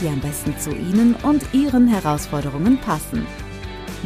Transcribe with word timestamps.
die 0.00 0.08
am 0.08 0.20
besten 0.20 0.56
zu 0.58 0.70
Ihnen 0.70 1.14
und 1.22 1.42
Ihren 1.52 1.88
Herausforderungen 1.88 2.78
passen. 2.78 3.26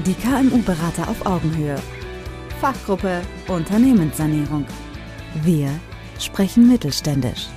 Die 0.06 0.14
KMU-Berater 0.14 1.08
auf 1.08 1.26
Augenhöhe. 1.26 1.76
Fachgruppe 2.60 3.22
Unternehmenssanierung. 3.48 4.64
Wir 5.42 5.70
sprechen 6.18 6.68
mittelständisch. 6.68 7.48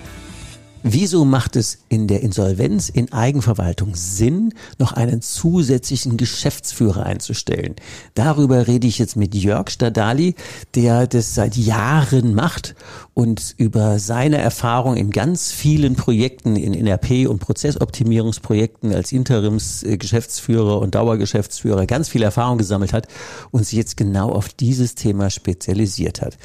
Wieso 0.88 1.25
macht 1.25 1.55
es 1.55 1.80
in 1.89 2.05
der 2.05 2.21
Insolvenz 2.21 2.89
in 2.89 3.12
Eigenverwaltung 3.12 3.95
Sinn, 3.95 4.53
noch 4.77 4.91
einen 4.91 5.23
zusätzlichen 5.23 6.16
Geschäftsführer 6.16 7.08
einzustellen? 7.08 7.73
Darüber 8.13 8.67
rede 8.67 8.85
ich 8.85 8.99
jetzt 8.99 9.16
mit 9.16 9.34
Jörg 9.34 9.71
Stadali, 9.71 10.35
der 10.75 11.08
das 11.08 11.34
seit 11.34 11.58
Jahren 11.58 12.35
macht 12.35 12.75
und 13.16 13.55
über 13.58 13.98
seine 13.98 14.38
Erfahrung 14.38 14.95
in 14.95 15.09
ganz 15.09 15.52
vielen 15.52 15.95
Projekten, 15.95 16.55
in 16.55 16.75
NRP 16.75 17.27
und 17.27 17.39
Prozessoptimierungsprojekten 17.39 18.94
als 18.94 19.11
Interimsgeschäftsführer 19.11 20.80
und 20.80 20.94
Dauergeschäftsführer 20.94 21.88
ganz 21.88 22.09
viel 22.09 22.22
Erfahrung 22.22 22.59
gesammelt 22.59 22.94
hat 22.94 23.08
und 23.49 23.66
sich 23.66 23.80
jetzt 23.80 23.97
genau 23.97 24.30
auf 24.31 24.49
dieses 24.49 24.94
Thema 24.94 25.31
spezialisiert 25.31 26.22
hat. 26.22 26.38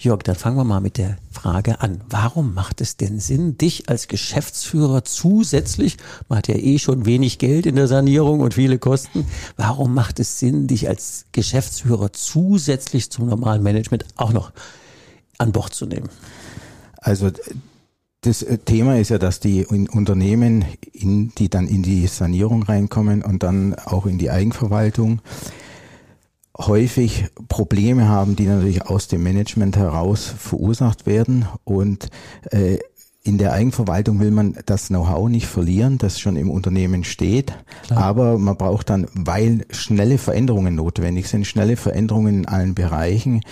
Jörg, 0.00 0.22
dann 0.22 0.36
fangen 0.36 0.56
wir 0.56 0.62
mal 0.62 0.80
mit 0.80 0.96
der 0.96 1.16
Frage 1.32 1.80
an. 1.80 2.00
Warum 2.08 2.54
macht 2.54 2.80
es 2.80 2.96
denn 2.96 3.18
Sinn, 3.18 3.58
dich 3.58 3.88
als 3.88 4.06
Geschäftsführer 4.06 5.02
zusätzlich, 5.04 5.96
man 6.28 6.38
hat 6.38 6.46
ja 6.46 6.54
eh 6.54 6.78
schon 6.78 7.04
wenig 7.04 7.38
Geld 7.38 7.66
in 7.66 7.74
der 7.74 7.88
Sanierung 7.88 8.38
und 8.38 8.54
viele 8.54 8.78
Kosten, 8.78 9.26
warum 9.56 9.94
macht 9.94 10.20
es 10.20 10.38
Sinn, 10.38 10.68
dich 10.68 10.88
als 10.88 11.26
Geschäftsführer 11.32 12.12
zusätzlich 12.12 13.10
zum 13.10 13.26
normalen 13.26 13.64
Management 13.64 14.04
auch 14.14 14.32
noch 14.32 14.52
an 15.38 15.50
Bord 15.50 15.74
zu 15.74 15.84
nehmen? 15.84 16.08
Also 16.98 17.32
das 18.20 18.46
Thema 18.66 18.98
ist 18.98 19.08
ja, 19.08 19.18
dass 19.18 19.40
die 19.40 19.66
Unternehmen, 19.66 20.64
in, 20.92 21.32
die 21.38 21.48
dann 21.48 21.66
in 21.66 21.82
die 21.82 22.06
Sanierung 22.06 22.62
reinkommen 22.62 23.24
und 23.24 23.42
dann 23.42 23.74
auch 23.74 24.06
in 24.06 24.18
die 24.18 24.30
Eigenverwaltung, 24.30 25.20
häufig 26.58 27.26
Probleme 27.48 28.08
haben, 28.08 28.36
die 28.36 28.46
natürlich 28.46 28.82
aus 28.86 29.08
dem 29.08 29.22
Management 29.22 29.76
heraus 29.76 30.26
verursacht 30.26 31.06
werden. 31.06 31.46
Und 31.64 32.08
äh, 32.50 32.78
in 33.22 33.36
der 33.36 33.52
Eigenverwaltung 33.52 34.20
will 34.20 34.30
man 34.30 34.56
das 34.64 34.88
Know-how 34.88 35.28
nicht 35.28 35.46
verlieren, 35.46 35.98
das 35.98 36.18
schon 36.18 36.36
im 36.36 36.50
Unternehmen 36.50 37.04
steht. 37.04 37.52
Klar. 37.82 37.98
Aber 38.02 38.38
man 38.38 38.56
braucht 38.56 38.88
dann, 38.90 39.06
weil 39.12 39.66
schnelle 39.70 40.16
Veränderungen 40.18 40.74
notwendig 40.74 41.28
sind, 41.28 41.46
schnelle 41.46 41.76
Veränderungen 41.76 42.38
in 42.38 42.48
allen 42.48 42.74
Bereichen, 42.74 43.42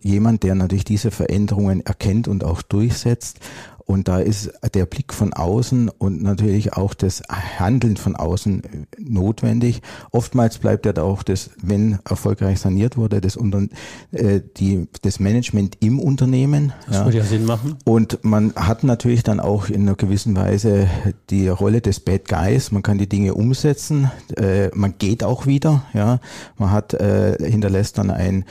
jemand, 0.00 0.42
der 0.42 0.54
natürlich 0.54 0.84
diese 0.84 1.10
Veränderungen 1.10 1.84
erkennt 1.84 2.28
und 2.28 2.44
auch 2.44 2.62
durchsetzt 2.62 3.40
und 3.86 4.08
da 4.08 4.18
ist 4.18 4.50
der 4.74 4.84
Blick 4.84 5.14
von 5.14 5.32
außen 5.32 5.88
und 5.88 6.20
natürlich 6.20 6.72
auch 6.72 6.92
das 6.92 7.22
Handeln 7.30 7.96
von 7.96 8.16
außen 8.16 8.86
notwendig. 8.98 9.80
Oftmals 10.10 10.58
bleibt 10.58 10.86
ja 10.86 10.92
da 10.92 11.02
auch 11.02 11.22
das, 11.22 11.50
wenn 11.62 12.00
erfolgreich 12.04 12.58
saniert 12.58 12.96
wurde, 12.96 13.20
das, 13.20 13.36
unter, 13.36 13.62
äh, 14.10 14.40
die, 14.56 14.88
das 15.02 15.20
Management 15.20 15.78
im 15.80 16.00
Unternehmen. 16.00 16.72
Das 16.86 16.96
ja. 16.96 17.04
würde 17.04 17.18
ja 17.18 17.24
Sinn 17.24 17.46
machen. 17.46 17.76
Und 17.84 18.18
man 18.24 18.52
hat 18.56 18.82
natürlich 18.82 19.22
dann 19.22 19.38
auch 19.38 19.68
in 19.68 19.82
einer 19.82 19.94
gewissen 19.94 20.34
Weise 20.34 20.88
die 21.30 21.46
Rolle 21.46 21.80
des 21.80 22.00
Bad 22.00 22.26
Guys. 22.26 22.72
Man 22.72 22.82
kann 22.82 22.98
die 22.98 23.08
Dinge 23.08 23.34
umsetzen. 23.34 24.10
Äh, 24.36 24.68
man 24.74 24.98
geht 24.98 25.22
auch 25.22 25.46
wieder. 25.46 25.84
Ja, 25.94 26.18
man 26.58 26.72
hat 26.72 26.92
äh, 26.94 27.36
hinterlässt 27.38 27.98
dann 27.98 28.10
ein 28.10 28.44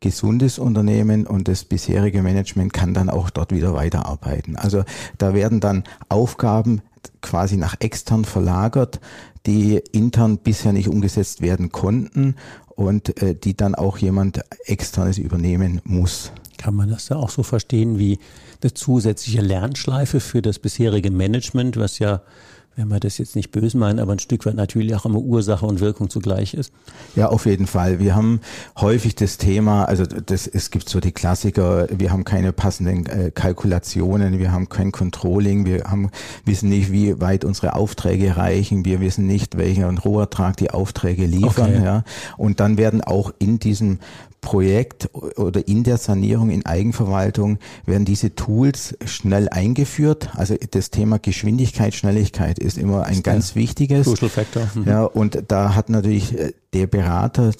gesundes 0.00 0.58
Unternehmen 0.58 1.26
und 1.26 1.46
das 1.46 1.64
bisherige 1.64 2.22
Management 2.22 2.72
kann 2.72 2.94
dann 2.94 3.10
auch 3.10 3.30
dort 3.30 3.52
wieder 3.52 3.74
weiterarbeiten. 3.74 4.56
Also 4.56 4.84
da 5.18 5.34
werden 5.34 5.60
dann 5.60 5.84
Aufgaben 6.08 6.80
quasi 7.20 7.56
nach 7.56 7.76
extern 7.80 8.24
verlagert, 8.24 9.00
die 9.46 9.76
intern 9.92 10.38
bisher 10.38 10.72
nicht 10.72 10.88
umgesetzt 10.88 11.40
werden 11.42 11.70
konnten 11.70 12.34
und 12.68 13.22
äh, 13.22 13.34
die 13.34 13.56
dann 13.56 13.74
auch 13.74 13.98
jemand 13.98 14.40
externes 14.64 15.18
übernehmen 15.18 15.80
muss. 15.84 16.32
Kann 16.56 16.74
man 16.74 16.90
das 16.90 17.06
da 17.06 17.16
auch 17.16 17.30
so 17.30 17.42
verstehen 17.42 17.98
wie 17.98 18.18
eine 18.62 18.74
zusätzliche 18.74 19.40
Lernschleife 19.40 20.20
für 20.20 20.42
das 20.42 20.58
bisherige 20.58 21.10
Management, 21.10 21.76
was 21.76 21.98
ja 21.98 22.22
wenn 22.76 22.88
wir 22.88 23.00
das 23.00 23.18
jetzt 23.18 23.36
nicht 23.36 23.50
böse 23.50 23.76
meinen, 23.76 23.98
aber 23.98 24.12
ein 24.12 24.18
Stück 24.18 24.46
weit 24.46 24.54
natürlich 24.54 24.94
auch 24.94 25.04
immer 25.04 25.18
Ursache 25.18 25.66
und 25.66 25.80
Wirkung 25.80 26.08
zugleich 26.08 26.54
ist? 26.54 26.72
Ja, 27.16 27.28
auf 27.28 27.46
jeden 27.46 27.66
Fall. 27.66 27.98
Wir 27.98 28.14
haben 28.14 28.40
häufig 28.78 29.14
das 29.14 29.36
Thema, 29.36 29.84
also 29.84 30.04
das, 30.04 30.46
es 30.46 30.70
gibt 30.70 30.88
so 30.88 31.00
die 31.00 31.12
Klassiker, 31.12 31.88
wir 31.90 32.12
haben 32.12 32.24
keine 32.24 32.52
passenden 32.52 33.06
äh, 33.06 33.30
Kalkulationen, 33.32 34.38
wir 34.38 34.52
haben 34.52 34.68
kein 34.68 34.92
Controlling, 34.92 35.66
wir 35.66 35.84
haben, 35.84 36.10
wissen 36.44 36.68
nicht, 36.68 36.92
wie 36.92 37.20
weit 37.20 37.44
unsere 37.44 37.74
Aufträge 37.74 38.36
reichen, 38.36 38.84
wir 38.84 39.00
wissen 39.00 39.26
nicht, 39.26 39.58
welchen 39.58 39.98
Rohertrag 39.98 40.56
die 40.56 40.70
Aufträge 40.70 41.26
liefern. 41.26 41.74
Okay. 41.74 41.84
Ja. 41.84 42.04
Und 42.36 42.60
dann 42.60 42.78
werden 42.78 43.02
auch 43.02 43.32
in 43.38 43.58
diesem 43.58 43.98
Projekt 44.40 45.10
oder 45.14 45.66
in 45.68 45.84
der 45.84 45.98
Sanierung 45.98 46.50
in 46.50 46.64
Eigenverwaltung 46.64 47.58
werden 47.86 48.04
diese 48.04 48.34
Tools 48.34 48.96
schnell 49.04 49.48
eingeführt. 49.48 50.30
Also 50.34 50.56
das 50.70 50.90
Thema 50.90 51.18
Geschwindigkeit, 51.18 51.94
Schnelligkeit 51.94 52.58
ist 52.58 52.78
immer 52.78 53.04
ein 53.04 53.22
ganz 53.22 53.54
wichtiges. 53.54 54.06
Crucial 54.06 54.30
Factor. 54.30 54.68
Mhm. 54.74 54.84
Ja, 54.86 55.04
und 55.04 55.44
da 55.48 55.74
hat 55.74 55.90
natürlich 55.90 56.38
äh, 56.38 56.52
der 56.72 56.86
Berater, 56.86 57.50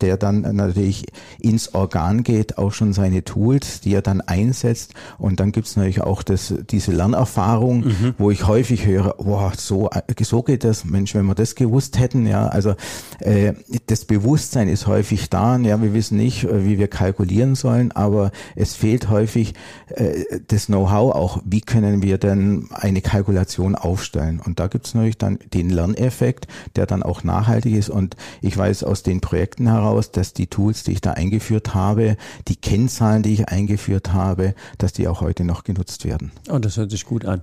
der 0.00 0.16
dann 0.16 0.42
natürlich 0.54 1.06
ins 1.38 1.74
Organ 1.74 2.22
geht, 2.22 2.58
auch 2.58 2.72
schon 2.72 2.92
seine 2.92 3.24
Tools, 3.24 3.80
die 3.80 3.94
er 3.94 4.02
dann 4.02 4.20
einsetzt. 4.20 4.94
Und 5.18 5.40
dann 5.40 5.52
gibt's 5.52 5.76
natürlich 5.76 6.02
auch 6.02 6.22
das, 6.22 6.54
diese 6.70 6.92
Lernerfahrung, 6.92 7.84
mhm. 7.84 8.14
wo 8.18 8.30
ich 8.30 8.46
häufig 8.46 8.86
höre, 8.86 9.14
boah, 9.18 9.52
so, 9.56 9.88
so 10.20 10.42
geht 10.42 10.64
das, 10.64 10.84
Mensch, 10.84 11.14
wenn 11.14 11.26
wir 11.26 11.34
das 11.34 11.54
gewusst 11.54 11.98
hätten, 11.98 12.26
ja, 12.26 12.48
also 12.48 12.74
äh, 13.20 13.54
das 13.86 14.04
Bewusstsein 14.04 14.68
ist 14.68 14.86
häufig 14.86 15.30
da, 15.30 15.56
ja, 15.58 15.80
wir 15.80 15.94
wissen 15.94 16.18
nicht, 16.20 16.44
äh, 16.44 16.64
wie 16.64 16.78
wir 16.78 16.88
kalkulieren 16.88 17.54
sollen, 17.54 17.92
aber 17.92 18.30
es 18.56 18.74
fehlt 18.74 19.10
häufig 19.10 19.54
äh, 19.88 20.24
das 20.48 20.66
Know-how 20.66 21.14
auch, 21.14 21.42
wie 21.44 21.60
können 21.60 22.02
wir 22.02 22.18
denn 22.18 22.68
eine 22.72 23.00
Kalkulation 23.00 23.74
aufstellen. 23.74 24.40
Und 24.44 24.60
da 24.60 24.68
gibt's 24.68 24.94
natürlich 24.94 25.18
dann 25.18 25.38
den 25.52 25.70
Lerneffekt, 25.70 26.46
der 26.76 26.86
dann 26.86 27.02
auch 27.02 27.24
nachhaltig 27.24 27.74
ist. 27.74 27.90
Und 27.90 28.16
ich 28.40 28.56
weiß 28.56 28.84
aus 28.84 29.02
den 29.02 29.20
Projekten 29.20 29.66
heraus, 29.66 29.80
heraus, 29.80 30.10
dass 30.10 30.32
die 30.32 30.46
Tools, 30.46 30.84
die 30.84 30.92
ich 30.92 31.00
da 31.00 31.12
eingeführt 31.12 31.74
habe, 31.74 32.16
die 32.48 32.56
Kennzahlen, 32.56 33.22
die 33.22 33.34
ich 33.34 33.48
eingeführt 33.48 34.12
habe, 34.12 34.54
dass 34.78 34.92
die 34.92 35.08
auch 35.08 35.20
heute 35.20 35.44
noch 35.44 35.64
genutzt 35.64 36.04
werden. 36.04 36.32
Oh, 36.48 36.58
das 36.58 36.76
hört 36.76 36.90
sich 36.90 37.04
gut 37.04 37.24
an. 37.24 37.42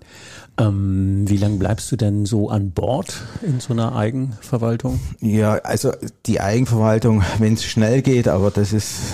Ähm, 0.57 1.25
wie 1.27 1.37
lange 1.37 1.57
bleibst 1.57 1.91
du 1.91 1.95
denn 1.95 2.25
so 2.25 2.49
an 2.49 2.71
Bord 2.71 3.21
in 3.43 3.59
so 3.59 3.73
einer 3.73 3.95
Eigenverwaltung? 3.95 4.99
Ja, 5.19 5.55
also 5.55 5.91
die 6.25 6.39
Eigenverwaltung, 6.39 7.23
wenn 7.39 7.53
es 7.53 7.63
schnell 7.63 8.01
geht, 8.01 8.27
aber 8.27 8.51
das 8.51 8.66
ist 8.73 9.13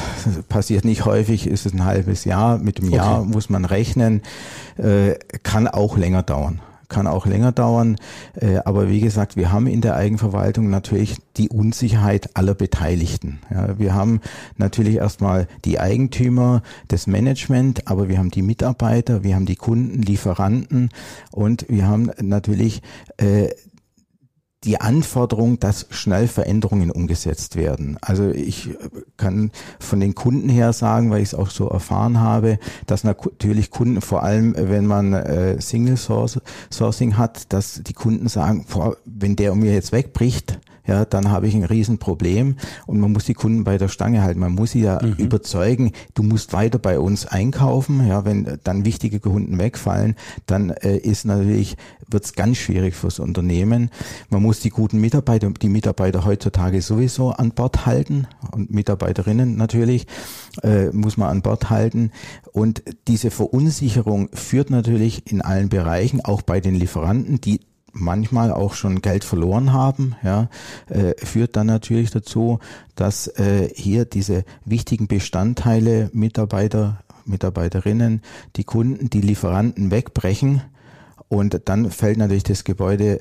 passiert 0.49 0.85
nicht 0.85 1.05
häufig, 1.05 1.47
ist 1.47 1.65
es 1.65 1.73
ein 1.73 1.85
halbes 1.85 2.25
Jahr. 2.25 2.57
Mit 2.57 2.77
dem 2.79 2.87
okay. 2.87 2.97
Jahr 2.97 3.23
muss 3.23 3.49
man 3.49 3.65
rechnen, 3.65 4.21
äh, 4.77 5.15
kann 5.43 5.67
auch 5.67 5.97
länger 5.97 6.23
dauern 6.23 6.61
kann 6.93 7.07
auch 7.07 7.25
länger 7.25 7.51
dauern. 7.51 7.97
Äh, 8.39 8.59
aber 8.63 8.87
wie 8.87 9.01
gesagt, 9.01 9.35
wir 9.35 9.51
haben 9.51 9.67
in 9.67 9.81
der 9.81 9.95
Eigenverwaltung 9.95 10.69
natürlich 10.69 11.17
die 11.35 11.49
Unsicherheit 11.49 12.29
aller 12.35 12.53
Beteiligten. 12.53 13.39
Wir 13.77 13.95
haben 13.95 14.21
natürlich 14.57 14.95
erstmal 14.97 15.47
die 15.65 15.79
Eigentümer, 15.79 16.61
das 16.87 17.07
Management, 17.07 17.87
aber 17.87 18.07
wir 18.07 18.19
haben 18.19 18.29
die 18.29 18.43
Mitarbeiter, 18.43 19.23
wir 19.23 19.35
haben 19.35 19.47
die 19.47 19.55
Kunden, 19.55 20.03
Lieferanten 20.03 20.89
und 21.31 21.65
wir 21.67 21.87
haben 21.87 22.11
natürlich 22.21 22.83
äh, 23.17 23.49
die 24.63 24.79
Anforderung, 24.79 25.59
dass 25.59 25.87
schnell 25.89 26.27
Veränderungen 26.27 26.91
umgesetzt 26.91 27.55
werden. 27.55 27.97
Also 28.01 28.29
ich 28.29 28.69
kann 29.17 29.51
von 29.79 29.99
den 29.99 30.15
Kunden 30.15 30.49
her 30.49 30.73
sagen, 30.73 31.11
weil 31.11 31.21
ich 31.21 31.29
es 31.29 31.35
auch 31.35 31.49
so 31.49 31.67
erfahren 31.67 32.19
habe, 32.19 32.59
dass 32.87 33.03
natürlich 33.03 33.71
Kunden, 33.71 34.01
vor 34.01 34.23
allem 34.23 34.55
wenn 34.57 34.85
man 34.85 35.13
äh, 35.13 35.59
Single 35.59 35.97
Sourcing 35.97 37.17
hat, 37.17 37.51
dass 37.53 37.81
die 37.83 37.93
Kunden 37.93 38.27
sagen, 38.27 38.65
boah, 38.71 38.95
wenn 39.05 39.35
der 39.35 39.51
um 39.51 39.59
mir 39.59 39.73
jetzt 39.73 39.91
wegbricht, 39.91 40.59
ja, 40.85 41.05
dann 41.05 41.31
habe 41.31 41.47
ich 41.47 41.55
ein 41.55 41.63
Riesenproblem 41.63 42.57
und 42.85 42.99
man 42.99 43.13
muss 43.13 43.23
die 43.25 43.33
Kunden 43.33 43.63
bei 43.63 43.77
der 43.77 43.87
Stange 43.87 44.21
halten. 44.21 44.39
Man 44.39 44.53
muss 44.53 44.71
sie 44.71 44.81
ja 44.81 44.99
mhm. 45.01 45.13
überzeugen, 45.13 45.93
du 46.13 46.23
musst 46.23 46.51
weiter 46.51 46.77
bei 46.77 46.99
uns 46.99 47.25
einkaufen. 47.25 48.05
Ja, 48.05 48.25
wenn 48.25 48.59
dann 48.63 48.83
wichtige 48.83 49.19
Kunden 49.21 49.57
wegfallen, 49.57 50.15
dann 50.45 50.71
äh, 50.71 50.97
ist 50.97 51.23
natürlich, 51.25 51.77
wird 52.09 52.25
es 52.25 52.33
ganz 52.33 52.57
schwierig 52.57 52.95
fürs 52.95 53.19
Unternehmen. 53.19 53.91
Man 54.29 54.41
muss 54.41 54.52
muss 54.53 54.59
die 54.59 54.69
guten 54.69 55.01
Mitarbeiter, 55.01 55.49
die 55.49 55.67
Mitarbeiter 55.67 56.25
heutzutage 56.25 56.79
sowieso 56.83 57.31
an 57.31 57.53
Bord 57.53 57.87
halten 57.87 58.27
und 58.51 58.69
Mitarbeiterinnen 58.69 59.55
natürlich, 59.55 60.05
äh, 60.61 60.91
muss 60.91 61.17
man 61.17 61.29
an 61.29 61.41
Bord 61.41 61.71
halten. 61.71 62.11
Und 62.51 62.83
diese 63.07 63.31
Verunsicherung 63.31 64.29
führt 64.31 64.69
natürlich 64.69 65.31
in 65.31 65.41
allen 65.41 65.69
Bereichen, 65.69 66.23
auch 66.23 66.43
bei 66.43 66.59
den 66.59 66.75
Lieferanten, 66.75 67.41
die 67.41 67.61
manchmal 67.93 68.51
auch 68.51 68.75
schon 68.75 69.01
Geld 69.01 69.23
verloren 69.23 69.73
haben, 69.73 70.17
ja, 70.21 70.49
äh, 70.87 71.15
führt 71.17 71.55
dann 71.55 71.65
natürlich 71.65 72.11
dazu, 72.11 72.59
dass 72.93 73.25
äh, 73.25 73.69
hier 73.73 74.05
diese 74.05 74.43
wichtigen 74.65 75.07
Bestandteile 75.07 76.11
Mitarbeiter, 76.13 77.01
Mitarbeiterinnen, 77.25 78.21
die 78.55 78.65
Kunden, 78.65 79.09
die 79.09 79.21
Lieferanten 79.21 79.89
wegbrechen 79.89 80.61
und 81.27 81.61
dann 81.65 81.89
fällt 81.89 82.19
natürlich 82.19 82.43
das 82.43 82.63
Gebäude 82.63 83.17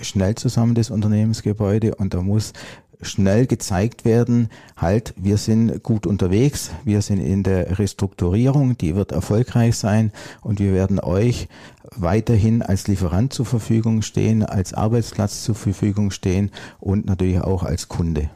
schnell 0.00 0.34
zusammen, 0.34 0.74
das 0.74 0.90
Unternehmensgebäude 0.90 1.94
und 1.94 2.14
da 2.14 2.22
muss 2.22 2.52
schnell 3.00 3.46
gezeigt 3.46 4.04
werden, 4.04 4.48
halt, 4.76 5.14
wir 5.16 5.36
sind 5.36 5.82
gut 5.82 6.06
unterwegs, 6.06 6.70
wir 6.84 7.02
sind 7.02 7.20
in 7.20 7.42
der 7.42 7.78
Restrukturierung, 7.78 8.78
die 8.78 8.94
wird 8.94 9.12
erfolgreich 9.12 9.76
sein 9.76 10.12
und 10.42 10.58
wir 10.58 10.72
werden 10.72 11.00
euch 11.00 11.48
weiterhin 11.96 12.62
als 12.62 12.88
Lieferant 12.88 13.32
zur 13.32 13.46
Verfügung 13.46 14.02
stehen, 14.02 14.42
als 14.42 14.74
Arbeitsplatz 14.74 15.44
zur 15.44 15.54
Verfügung 15.54 16.10
stehen 16.10 16.50
und 16.80 17.06
natürlich 17.06 17.40
auch 17.40 17.62
als 17.62 17.88
Kunde. 17.88 18.30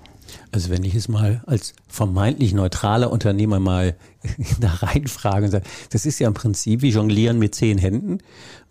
Also 0.52 0.70
wenn 0.70 0.84
ich 0.84 0.94
es 0.94 1.08
mal 1.08 1.42
als 1.46 1.74
vermeintlich 1.88 2.54
neutraler 2.54 3.10
Unternehmer 3.10 3.60
mal 3.60 3.96
da 4.60 4.68
reinfrage 4.68 5.46
und 5.46 5.50
sage, 5.50 5.66
das 5.90 6.06
ist 6.06 6.18
ja 6.18 6.28
im 6.28 6.34
Prinzip 6.34 6.82
wie 6.82 6.90
Jonglieren 6.90 7.38
mit 7.38 7.54
zehn 7.54 7.78
Händen, 7.78 8.18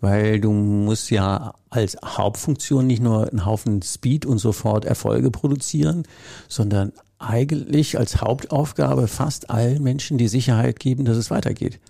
weil 0.00 0.40
du 0.40 0.52
musst 0.52 1.10
ja 1.10 1.54
als 1.70 1.96
Hauptfunktion 2.04 2.86
nicht 2.86 3.02
nur 3.02 3.28
einen 3.28 3.44
Haufen 3.44 3.82
Speed 3.82 4.26
und 4.26 4.38
sofort 4.38 4.84
Erfolge 4.84 5.30
produzieren, 5.30 6.04
sondern 6.48 6.92
eigentlich 7.18 7.98
als 7.98 8.20
Hauptaufgabe 8.20 9.08
fast 9.08 9.50
allen 9.50 9.82
Menschen 9.82 10.18
die 10.18 10.28
Sicherheit 10.28 10.78
geben, 10.78 11.04
dass 11.04 11.16
es 11.16 11.30
weitergeht. 11.30 11.80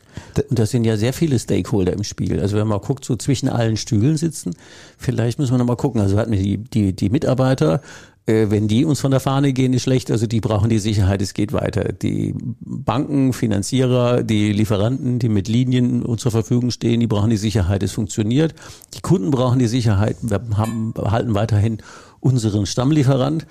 Und 0.48 0.58
das 0.58 0.70
sind 0.70 0.84
ja 0.84 0.96
sehr 0.96 1.12
viele 1.12 1.38
Stakeholder 1.38 1.92
im 1.92 2.02
Spiel. 2.02 2.40
Also 2.40 2.56
wenn 2.56 2.66
man 2.66 2.80
guckt, 2.80 3.04
so 3.04 3.14
zwischen 3.16 3.48
allen 3.48 3.76
Stühlen 3.76 4.16
sitzen, 4.16 4.54
vielleicht 4.96 5.38
müssen 5.38 5.52
wir 5.52 5.58
nochmal 5.58 5.76
gucken. 5.76 6.00
Also 6.00 6.16
hatten 6.18 6.32
wir 6.32 6.38
die, 6.38 6.56
die, 6.56 6.92
die 6.94 7.10
Mitarbeiter, 7.10 7.82
äh, 8.26 8.46
wenn 8.48 8.68
die 8.68 8.86
uns 8.86 9.00
von 9.00 9.10
der 9.10 9.20
Fahne 9.20 9.52
gehen, 9.52 9.74
ist 9.74 9.82
schlecht. 9.82 10.10
Also 10.10 10.26
die 10.26 10.40
brauchen 10.40 10.70
die 10.70 10.78
Sicherheit, 10.78 11.20
es 11.20 11.34
geht 11.34 11.52
weiter. 11.52 11.92
Die 11.92 12.34
Banken, 12.60 13.34
Finanzierer, 13.34 14.22
die 14.22 14.52
Lieferanten, 14.52 15.18
die 15.18 15.28
mit 15.28 15.46
Linien 15.46 16.02
uns 16.02 16.22
zur 16.22 16.32
Verfügung 16.32 16.70
stehen, 16.70 17.00
die 17.00 17.06
brauchen 17.06 17.30
die 17.30 17.36
Sicherheit, 17.36 17.82
es 17.82 17.92
funktioniert. 17.92 18.54
Die 18.94 19.00
Kunden 19.00 19.30
brauchen 19.30 19.58
die 19.58 19.68
Sicherheit. 19.68 20.16
Wir 20.22 20.40
haben, 20.56 20.94
behalten 20.94 21.34
weiterhin 21.34 21.78
unseren 22.20 22.66
Stammlieferant 22.66 23.46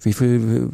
wie 0.00 0.12
viel 0.12 0.70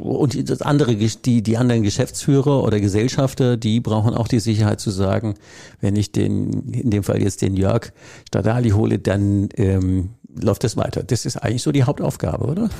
und 0.00 0.50
das 0.50 0.62
andere 0.62 0.94
die 0.96 1.42
die 1.42 1.56
anderen 1.56 1.82
Geschäftsführer 1.82 2.62
oder 2.62 2.80
Gesellschafter, 2.80 3.56
die 3.56 3.80
brauchen 3.80 4.14
auch 4.14 4.28
die 4.28 4.40
Sicherheit 4.40 4.80
zu 4.80 4.90
sagen, 4.90 5.34
wenn 5.80 5.96
ich 5.96 6.12
den 6.12 6.72
in 6.72 6.90
dem 6.90 7.02
Fall 7.02 7.22
jetzt 7.22 7.42
den 7.42 7.56
Jörg 7.56 7.92
Stadali 8.28 8.70
hole, 8.70 8.98
dann 8.98 9.48
ähm, 9.56 10.10
läuft 10.34 10.64
es 10.64 10.76
weiter. 10.76 11.02
Das 11.02 11.26
ist 11.26 11.36
eigentlich 11.36 11.62
so 11.62 11.72
die 11.72 11.84
Hauptaufgabe, 11.84 12.46
oder? 12.46 12.70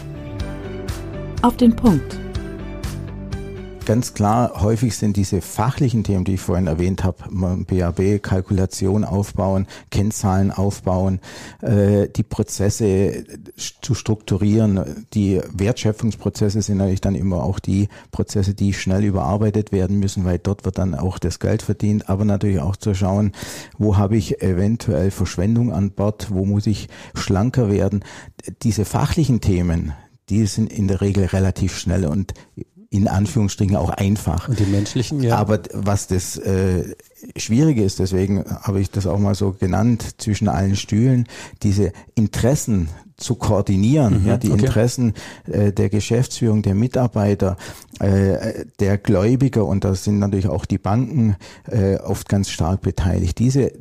Auf 1.43 1.57
den 1.57 1.77
Punkt 1.77 2.19
ganz 3.85 4.15
klar, 4.15 4.63
häufig 4.63 4.97
sind 4.97 5.17
diese 5.17 5.41
fachlichen 5.41 6.05
Themen, 6.05 6.25
die 6.25 6.35
ich 6.35 6.41
vorhin 6.41 6.67
erwähnt 6.67 7.05
habe, 7.05 7.25
BAB, 7.31 8.23
Kalkulation 8.23 9.05
aufbauen, 9.05 9.67
Kennzahlen 9.91 10.51
aufbauen, 10.51 11.21
äh, 11.63 12.09
die 12.09 12.23
Prozesse 12.23 13.25
zu 13.81 13.95
strukturieren. 13.95 15.07
Die 15.15 15.41
Wertschöpfungsprozesse 15.53 16.63
sind 16.63 16.79
natürlich 16.79 17.01
dann 17.01 17.15
immer 17.15 17.43
auch 17.43 17.59
die 17.59 17.89
Prozesse, 18.11 18.55
die 18.55 18.73
schnell 18.73 19.05
überarbeitet 19.05 19.73
werden 19.73 19.99
müssen, 19.99 20.25
weil 20.25 20.39
dort 20.39 20.65
wird 20.65 20.79
dann 20.79 20.95
auch 20.95 21.19
das 21.19 21.39
Geld 21.39 21.63
verdient, 21.63 22.09
aber 22.09 22.25
natürlich 22.25 22.61
auch 22.61 22.77
zu 22.77 22.95
schauen, 22.95 23.33
wo 23.79 23.97
habe 23.97 24.17
ich 24.17 24.43
eventuell 24.43 25.11
Verschwendung 25.11 25.73
an 25.73 25.91
Bord, 25.91 26.29
wo 26.31 26.45
muss 26.45 26.67
ich 26.67 26.89
schlanker 27.15 27.71
werden. 27.71 28.05
Diese 28.63 28.85
fachlichen 28.85 29.41
Themen, 29.41 29.93
die 30.29 30.47
sind 30.47 30.73
in 30.73 30.89
der 30.89 31.01
Regel 31.01 31.27
relativ 31.27 31.77
schnell 31.77 32.07
und 32.07 32.35
in 32.95 33.09
Anführungsstrichen 33.09 33.75
auch 33.75 33.91
einfach. 33.91 34.49
Und 34.49 34.61
die 34.61 34.67
menschlichen, 34.67 35.21
ja. 35.21 35.37
Aber 35.37 35.59
was 35.73 36.07
das 36.07 36.37
äh, 36.37 36.95
Schwierige 37.37 37.83
ist, 37.83 37.99
deswegen 37.99 38.45
habe 38.45 38.81
ich 38.81 38.89
das 38.89 39.09
auch 39.09 39.19
mal 39.19 39.35
so 39.35 39.51
genannt, 39.51 40.15
zwischen 40.19 40.47
allen 40.47 40.77
Stühlen, 40.77 41.27
diese 41.65 41.93
Interessen 42.15 42.89
zu 43.17 43.35
koordinieren, 43.35 44.23
mhm, 44.23 44.29
ja, 44.29 44.37
die 44.37 44.53
okay. 44.53 44.67
Interessen 44.67 45.15
äh, 45.51 45.73
der 45.73 45.89
Geschäftsführung, 45.89 46.63
der 46.63 46.77
Mitarbeiter, 46.77 47.57
äh, 47.99 48.65
der 48.79 48.97
Gläubiger 48.99 49.67
und 49.67 49.83
da 49.83 49.97
sind 49.97 50.21
natürlich 50.21 50.49
auch 50.49 50.65
die 50.65 50.79
Banken 50.79 51.35
äh, 51.69 51.97
oft 51.97 52.29
ganz 52.29 52.49
stark 52.49 52.81
beteiligt. 52.83 53.41
Diese 53.41 53.73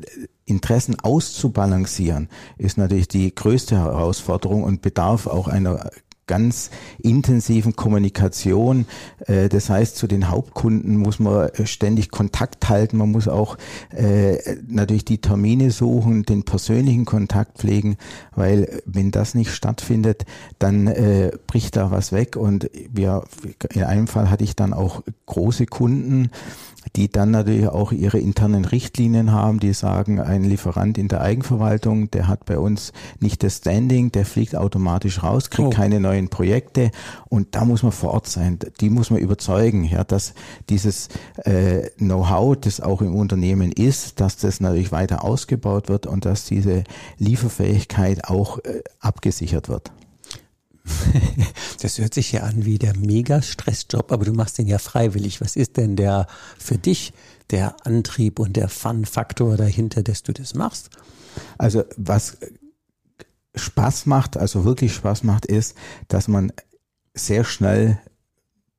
Interessen 0.45 1.00
auszubalancieren, 1.00 2.30
ist 2.57 2.77
natürlich 2.77 3.07
die 3.07 3.33
größte 3.33 3.77
Herausforderung 3.77 4.63
und 4.63 4.81
bedarf 4.81 5.27
auch 5.27 5.48
einer 5.48 5.89
ganz 6.27 6.69
intensiven 6.99 7.75
Kommunikation. 7.75 8.85
Äh, 9.25 9.49
das 9.49 9.69
heißt, 9.69 9.95
zu 9.97 10.07
den 10.07 10.29
Hauptkunden 10.29 10.97
muss 10.97 11.19
man 11.19 11.49
äh, 11.49 11.65
ständig 11.65 12.11
Kontakt 12.11 12.69
halten. 12.69 12.97
Man 12.97 13.11
muss 13.11 13.27
auch 13.27 13.57
äh, 13.89 14.37
natürlich 14.67 15.05
die 15.05 15.19
Termine 15.19 15.71
suchen, 15.71 16.23
den 16.23 16.43
persönlichen 16.43 17.05
Kontakt 17.05 17.59
pflegen, 17.59 17.97
weil 18.35 18.81
wenn 18.85 19.11
das 19.11 19.35
nicht 19.35 19.51
stattfindet, 19.51 20.25
dann 20.59 20.93
bricht 21.47 21.75
da 21.75 21.91
was 21.91 22.11
weg. 22.11 22.35
Und 22.35 22.69
wir, 22.91 23.23
in 23.73 23.83
einem 23.83 24.07
Fall 24.07 24.29
hatte 24.29 24.43
ich 24.43 24.55
dann 24.55 24.73
auch 24.73 25.03
große 25.25 25.65
Kunden, 25.65 26.29
die 26.95 27.12
dann 27.12 27.31
natürlich 27.31 27.68
auch 27.68 27.91
ihre 27.91 28.19
internen 28.19 28.65
Richtlinien 28.65 29.31
haben, 29.31 29.59
die 29.59 29.74
sagen, 29.74 30.19
ein 30.19 30.44
Lieferant 30.44 30.97
in 30.97 31.07
der 31.07 31.21
Eigenverwaltung, 31.21 32.12
der 32.12 32.27
hat 32.27 32.45
bei 32.45 32.59
uns 32.59 32.94
nicht 33.19 33.44
das 33.44 33.57
Standing, 33.57 34.12
der 34.12 34.25
fliegt 34.25 34.56
automatisch 34.56 35.24
raus, 35.24 35.50
kriegt 35.50 35.68
oh. 35.68 35.71
keine 35.71 36.00
neuen 36.00 36.30
Projekte 36.30 36.91
und 37.30 37.56
da 37.56 37.65
muss 37.65 37.83
man 37.83 37.91
vor 37.91 38.12
Ort 38.12 38.27
sein, 38.27 38.59
die 38.81 38.89
muss 38.89 39.09
man 39.09 39.19
überzeugen, 39.19 39.83
ja, 39.83 40.03
dass 40.03 40.33
dieses 40.69 41.09
äh, 41.45 41.89
Know-how, 41.97 42.57
das 42.57 42.81
auch 42.81 43.01
im 43.01 43.15
Unternehmen 43.15 43.71
ist, 43.71 44.19
dass 44.19 44.38
das 44.38 44.59
natürlich 44.59 44.91
weiter 44.91 45.24
ausgebaut 45.24 45.89
wird 45.89 46.06
und 46.06 46.25
dass 46.25 46.45
diese 46.45 46.83
Lieferfähigkeit 47.18 48.25
auch 48.30 48.59
äh, 48.59 48.83
abgesichert 49.00 49.69
wird. 49.69 49.91
Das 51.81 51.98
hört 51.98 52.13
sich 52.13 52.31
ja 52.31 52.44
an 52.44 52.65
wie 52.65 52.77
der 52.77 52.95
Mega-Stressjob, 52.95 54.12
aber 54.12 54.25
du 54.25 54.33
machst 54.33 54.57
den 54.57 54.68
ja 54.68 54.78
freiwillig. 54.78 55.42
Was 55.42 55.56
ist 55.56 55.78
denn 55.78 55.95
der 55.95 56.28
für 56.57 56.78
dich 56.78 57.14
der 57.49 57.76
Antrieb 57.85 58.40
und 58.40 58.56
der 58.56 58.69
Fun-Faktor 58.69 59.57
dahinter, 59.57 60.02
dass 60.02 60.23
du 60.23 60.31
das 60.31 60.54
machst? 60.54 60.90
Also 61.57 61.83
was 61.97 62.37
Spaß 63.56 64.06
macht, 64.06 64.37
also 64.37 64.66
wirklich 64.66 64.94
Spaß 64.94 65.23
macht, 65.23 65.45
ist, 65.45 65.76
dass 66.07 66.28
man 66.28 66.52
sehr 67.14 67.44
schnell 67.44 67.99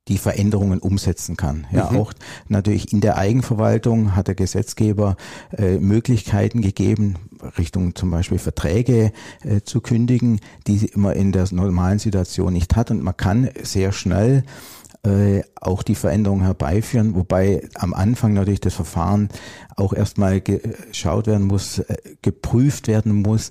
die 0.09 0.19
Veränderungen 0.19 0.81
umsetzen 0.81 1.37
kann. 1.37 1.67
Ja, 1.73 1.91
mhm. 1.91 1.99
auch 1.99 2.13
natürlich 2.49 2.93
in 2.93 3.01
der 3.01 3.17
Eigenverwaltung 3.17 4.15
hat 4.15 4.29
der 4.29 4.35
Gesetzgeber 4.35 5.17
äh, 5.57 5.79
Möglichkeiten 5.79 6.61
gegeben, 6.61 7.17
Richtung 7.59 7.95
zum 7.95 8.11
Beispiel 8.11 8.39
Verträge 8.39 9.13
äh, 9.43 9.63
zu 9.63 9.81
kündigen, 9.81 10.41
die 10.67 10.91
man 10.95 11.15
in 11.15 11.33
der 11.33 11.47
normalen 11.53 11.99
Situation 11.99 12.53
nicht 12.53 12.77
hat. 12.77 12.91
Und 12.91 13.03
man 13.03 13.17
kann 13.17 13.49
sehr 13.63 13.93
schnell 13.93 14.45
äh, 15.05 15.43
auch 15.61 15.83
die 15.83 15.95
Veränderungen 15.95 16.45
herbeiführen, 16.45 17.15
wobei 17.15 17.69
am 17.75 17.95
Anfang 17.95 18.35
natürlich 18.35 18.61
das 18.61 18.75
Verfahren 18.75 19.29
auch 19.77 19.93
erstmal 19.93 20.41
geschaut 20.41 21.27
werden 21.27 21.47
muss, 21.47 21.79
äh, 21.79 21.97
geprüft 22.23 22.89
werden 22.89 23.23
muss, 23.23 23.51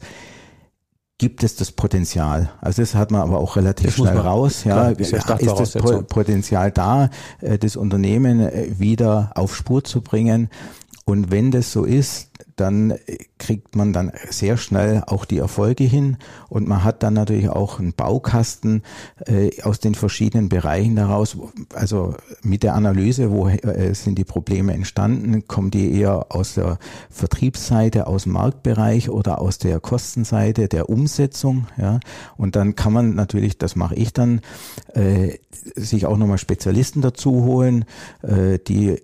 gibt 1.18 1.44
es 1.44 1.56
das 1.56 1.72
Potenzial. 1.72 2.52
Also 2.62 2.82
das 2.82 2.96
hat 2.96 3.12
man 3.12 3.22
aber 3.22 3.40
auch 3.40 3.56
relativ 3.56 3.88
das 3.88 3.96
schnell 3.96 4.18
raus. 4.18 4.64
Ja, 4.64 4.92
klar, 4.94 5.00
ist, 5.00 5.14
ist 5.14 5.76
das 5.76 6.04
Potenzial 6.08 6.72
da, 6.72 7.10
äh, 7.42 7.58
das 7.58 7.76
Unternehmen 7.76 8.40
äh, 8.40 8.80
wieder 8.80 9.32
auf 9.36 9.56
Spur 9.56 9.84
zu 9.84 10.02
bringen? 10.02 10.50
Und 11.06 11.32
wenn 11.32 11.52
das 11.52 11.72
so 11.72 11.84
ist, 11.84 12.30
dann 12.56 12.94
kriegt 13.38 13.76
man 13.76 13.94
dann 13.94 14.12
sehr 14.30 14.58
schnell 14.58 15.04
auch 15.08 15.26
die 15.26 15.38
Erfolge 15.38 15.84
hin 15.84 16.18
und 16.50 16.68
man 16.68 16.84
hat 16.84 17.04
dann 17.04 17.14
natürlich 17.14 17.50
auch 17.50 17.80
einen 17.80 17.94
Baukasten 17.94 18.84
äh, 19.26 19.62
aus 19.64 19.80
den 19.80 19.96
verschiedenen 19.96 20.50
Bereichen 20.50 20.96
daraus. 20.96 21.38
Also 21.74 22.16
mit 22.42 22.64
der 22.64 22.76
Analyse, 22.76 23.32
wo 23.32 23.48
äh, 23.48 23.94
sind 23.94 24.18
die 24.18 24.24
Probleme 24.24 24.74
entstanden, 24.74 25.48
kommen 25.48 25.72
die 25.72 25.94
eher 25.94 26.28
aus 26.30 26.56
der 26.56 26.78
Vertriebsseite, 27.10 28.08
aus 28.08 28.24
dem 28.24 28.34
Marktbereich 28.34 29.10
oder 29.10 29.40
aus 29.40 29.58
der 29.58 29.80
Kostenseite 29.80 30.68
der 30.68 30.90
Umsetzung. 30.90 31.68
Ja, 31.78 32.00
und 32.38 32.56
dann 32.56 32.76
kann 32.76 32.94
man 32.94 33.16
natürlich, 33.16 33.58
das 33.58 33.76
mache 33.76 33.96
ich 33.96 34.14
dann, 34.14 34.42
äh, 34.94 35.38
sich 35.76 36.06
auch 36.06 36.18
nochmal 36.18 36.38
Spezialisten 36.38 37.02
dazu 37.02 37.44
holen, 37.44 37.86
äh, 38.22 38.60
die 38.60 39.02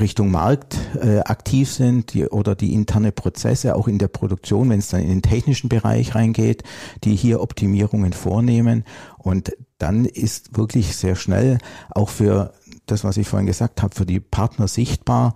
Richtung 0.00 0.30
Markt 0.30 0.76
äh, 1.00 1.20
aktiv 1.20 1.70
sind 1.70 2.14
die, 2.14 2.26
oder 2.26 2.54
die 2.54 2.74
interne 2.74 3.12
Prozesse 3.12 3.74
auch 3.76 3.88
in 3.88 3.98
der 3.98 4.08
Produktion, 4.08 4.70
wenn 4.70 4.78
es 4.78 4.88
dann 4.88 5.00
in 5.00 5.08
den 5.08 5.22
technischen 5.22 5.68
Bereich 5.68 6.14
reingeht, 6.14 6.62
die 7.04 7.16
hier 7.16 7.40
Optimierungen 7.40 8.12
vornehmen. 8.12 8.84
Und 9.18 9.52
dann 9.78 10.04
ist 10.04 10.56
wirklich 10.56 10.96
sehr 10.96 11.16
schnell 11.16 11.58
auch 11.90 12.08
für 12.08 12.52
das, 12.86 13.04
was 13.04 13.16
ich 13.16 13.28
vorhin 13.28 13.46
gesagt 13.46 13.82
habe, 13.82 13.94
für 13.94 14.06
die 14.06 14.20
Partner 14.20 14.68
sichtbar. 14.68 15.34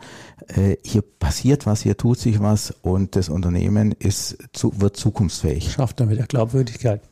Äh, 0.48 0.76
hier 0.84 1.02
passiert 1.02 1.66
was, 1.66 1.82
hier 1.82 1.96
tut 1.96 2.18
sich 2.18 2.40
was 2.40 2.70
und 2.82 3.16
das 3.16 3.28
Unternehmen 3.28 3.92
ist, 3.92 4.38
wird 4.62 4.96
zukunftsfähig. 4.96 5.72
Schafft 5.72 6.00
damit 6.00 6.18
der 6.18 6.26
Glaubwürdigkeit. 6.26 7.02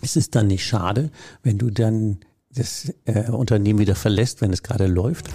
Ist 0.00 0.16
es 0.16 0.30
dann 0.30 0.46
nicht 0.46 0.64
schade, 0.64 1.10
wenn 1.42 1.58
du 1.58 1.70
dann 1.70 2.20
das 2.50 2.92
äh, 3.04 3.30
Unternehmen 3.30 3.78
wieder 3.78 3.96
verlässt, 3.96 4.40
wenn 4.40 4.52
es 4.52 4.62
gerade 4.62 4.86
läuft? 4.86 5.28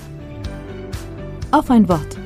Auf 1.52 1.72
ein 1.72 1.90
Wort. 1.90 2.18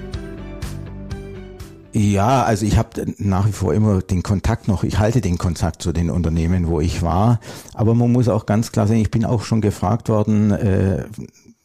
Ja, 1.94 2.44
also 2.44 2.66
ich 2.66 2.78
habe 2.78 3.14
nach 3.20 3.48
wie 3.48 3.52
vor 3.52 3.74
immer 3.74 4.02
den 4.02 4.22
Kontakt 4.22 4.68
noch, 4.68 4.84
ich 4.84 5.00
halte 5.00 5.22
den 5.22 5.38
Kontakt 5.38 5.82
zu 5.82 5.94
den 5.94 6.10
Unternehmen, 6.10 6.68
wo 6.68 6.82
ich 6.82 7.04
war. 7.04 7.40
Aber 7.74 7.94
man 7.94 8.12
muss 8.12 8.28
auch 8.28 8.46
ganz 8.46 8.72
klar 8.72 8.88
sagen, 8.88 9.00
ich 9.00 9.12
bin 9.12 9.24
auch 9.24 9.44
schon 9.44 9.62
gefragt 9.62 10.10
worden, 10.10 10.52
äh, 10.52 11.06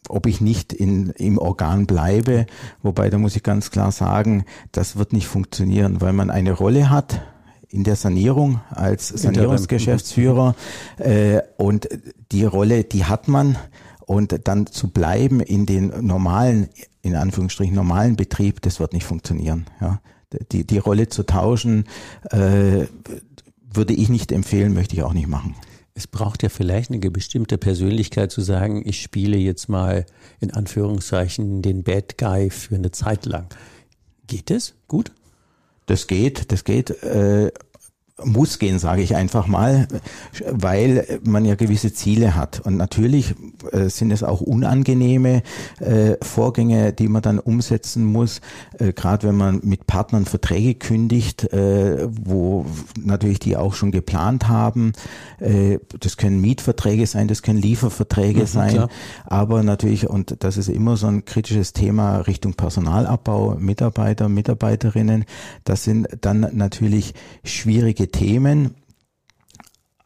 ob 0.08 0.26
ich 0.26 0.40
nicht 0.40 0.72
in, 0.72 1.10
im 1.10 1.38
Organ 1.38 1.86
bleibe. 1.86 2.46
Wobei, 2.82 3.10
da 3.10 3.18
muss 3.18 3.34
ich 3.34 3.42
ganz 3.42 3.72
klar 3.72 3.90
sagen, 3.90 4.44
das 4.70 4.96
wird 4.96 5.12
nicht 5.12 5.26
funktionieren, 5.26 6.00
weil 6.00 6.12
man 6.12 6.30
eine 6.30 6.52
Rolle 6.52 6.90
hat 6.90 7.22
in 7.70 7.82
der 7.82 7.96
Sanierung 7.96 8.60
als 8.70 9.08
Sanierungsgeschäftsführer 9.08 10.54
äh, 10.98 11.40
und 11.56 11.88
die 12.32 12.44
Rolle, 12.44 12.84
die 12.84 13.04
hat 13.04 13.28
man 13.28 13.56
und 14.08 14.48
dann 14.48 14.66
zu 14.66 14.88
bleiben 14.88 15.40
in 15.40 15.66
den 15.66 16.06
normalen, 16.06 16.70
in 17.02 17.14
Anführungsstrichen 17.14 17.74
normalen 17.74 18.16
Betrieb, 18.16 18.62
das 18.62 18.80
wird 18.80 18.94
nicht 18.94 19.04
funktionieren. 19.04 19.66
Ja. 19.82 20.00
Die, 20.50 20.66
die 20.66 20.78
Rolle 20.78 21.08
zu 21.10 21.24
tauschen, 21.24 21.84
äh, 22.30 22.86
würde 23.70 23.92
ich 23.92 24.08
nicht 24.08 24.32
empfehlen, 24.32 24.72
möchte 24.72 24.96
ich 24.96 25.02
auch 25.02 25.12
nicht 25.12 25.28
machen. 25.28 25.56
Es 25.92 26.06
braucht 26.06 26.42
ja 26.42 26.48
vielleicht 26.48 26.90
eine 26.90 27.10
bestimmte 27.10 27.58
Persönlichkeit 27.58 28.32
zu 28.32 28.40
sagen, 28.40 28.82
ich 28.86 29.02
spiele 29.02 29.36
jetzt 29.36 29.68
mal 29.68 30.06
in 30.40 30.52
Anführungszeichen 30.52 31.60
den 31.60 31.82
Bad 31.82 32.16
Guy 32.16 32.48
für 32.48 32.76
eine 32.76 32.92
Zeit 32.92 33.26
lang. 33.26 33.48
Geht 34.26 34.50
es? 34.50 34.74
Gut? 34.86 35.12
Das 35.84 36.06
geht, 36.06 36.50
das 36.50 36.64
geht. 36.64 37.02
Äh, 37.02 37.50
muss 38.24 38.58
gehen, 38.58 38.78
sage 38.78 39.02
ich 39.02 39.14
einfach 39.14 39.46
mal, 39.46 39.86
weil 40.50 41.20
man 41.22 41.44
ja 41.44 41.54
gewisse 41.54 41.92
Ziele 41.92 42.34
hat. 42.34 42.60
Und 42.60 42.76
natürlich 42.76 43.34
äh, 43.72 43.88
sind 43.88 44.10
es 44.10 44.22
auch 44.22 44.40
unangenehme 44.40 45.42
äh, 45.80 46.16
Vorgänge, 46.22 46.92
die 46.92 47.08
man 47.08 47.22
dann 47.22 47.38
umsetzen 47.38 48.04
muss, 48.04 48.40
äh, 48.78 48.92
gerade 48.92 49.28
wenn 49.28 49.36
man 49.36 49.60
mit 49.62 49.86
Partnern 49.86 50.24
Verträge 50.24 50.74
kündigt, 50.74 51.52
äh, 51.52 52.08
wo 52.10 52.66
natürlich 53.00 53.38
die 53.38 53.56
auch 53.56 53.74
schon 53.74 53.90
geplant 53.92 54.48
haben. 54.48 54.92
Das 56.00 56.16
können 56.16 56.40
Mietverträge 56.40 57.06
sein, 57.06 57.28
das 57.28 57.42
können 57.42 57.60
Lieferverträge 57.60 58.40
mhm, 58.40 58.46
sein, 58.46 58.70
klar. 58.72 58.88
aber 59.24 59.62
natürlich, 59.62 60.08
und 60.08 60.36
das 60.40 60.56
ist 60.56 60.68
immer 60.68 60.96
so 60.96 61.06
ein 61.06 61.24
kritisches 61.24 61.72
Thema 61.72 62.18
Richtung 62.18 62.54
Personalabbau, 62.54 63.56
Mitarbeiter, 63.58 64.28
Mitarbeiterinnen, 64.28 65.24
das 65.64 65.84
sind 65.84 66.08
dann 66.20 66.48
natürlich 66.52 67.14
schwierige 67.44 68.07
Themen. 68.10 68.74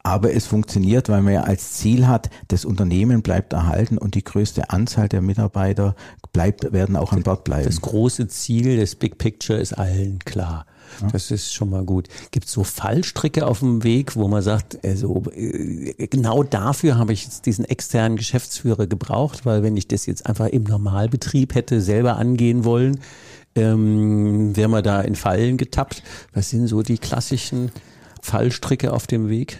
Aber 0.05 0.33
es 0.33 0.45
funktioniert, 0.45 1.07
weil 1.07 1.21
man 1.21 1.33
ja 1.33 1.41
als 1.43 1.73
Ziel 1.73 2.07
hat, 2.07 2.29
das 2.49 2.65
Unternehmen 2.65 3.21
bleibt 3.21 3.53
erhalten 3.53 3.97
und 3.97 4.15
die 4.15 4.23
größte 4.23 4.69
Anzahl 4.69 5.07
der 5.07 5.21
Mitarbeiter 5.21 5.95
bleibt, 6.33 6.73
werden 6.73 6.97
auch 6.97 7.13
an 7.13 7.23
Bord 7.23 7.45
bleiben. 7.45 7.65
Das 7.65 7.79
große 7.79 8.27
Ziel, 8.27 8.77
das 8.77 8.95
Big 8.95 9.17
Picture 9.17 9.57
ist 9.57 9.71
allen 9.71 10.19
klar. 10.19 10.65
Das 11.11 11.31
ist 11.31 11.53
schon 11.53 11.69
mal 11.69 11.83
gut. 11.83 12.07
Gibt 12.31 12.47
es 12.47 12.51
so 12.51 12.63
Fallstricke 12.63 13.47
auf 13.47 13.59
dem 13.59 13.83
Weg, 13.83 14.15
wo 14.15 14.27
man 14.27 14.41
sagt, 14.41 14.83
also 14.85 15.23
äh, 15.33 16.07
genau 16.07 16.43
dafür 16.43 16.97
habe 16.97 17.13
ich 17.13 17.23
jetzt 17.23 17.45
diesen 17.45 17.65
externen 17.65 18.17
Geschäftsführer 18.17 18.87
gebraucht, 18.87 19.45
weil 19.45 19.63
wenn 19.63 19.77
ich 19.77 19.87
das 19.87 20.05
jetzt 20.05 20.25
einfach 20.25 20.47
im 20.47 20.63
Normalbetrieb 20.63 21.55
hätte 21.55 21.81
selber 21.81 22.17
angehen 22.17 22.65
wollen, 22.65 22.99
ähm, 23.55 24.55
wäre 24.55 24.69
man 24.69 24.83
da 24.83 25.01
in 25.01 25.15
Fallen 25.15 25.57
getappt. 25.57 26.03
Was 26.33 26.49
sind 26.49 26.67
so 26.67 26.81
die 26.81 26.97
klassischen 26.97 27.71
Fallstricke 28.23 28.93
auf 28.93 29.05
dem 29.05 29.29
Weg? 29.29 29.59